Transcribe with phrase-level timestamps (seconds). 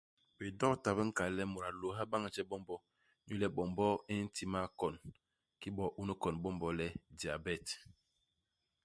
[0.37, 2.75] Bidokta bi nkal le mut a lôôha bañ je bombo,
[3.25, 4.95] inyu le bombo i nti makon.
[5.59, 6.87] Kiki bo unu kon u bombo le
[7.19, 7.65] diabet.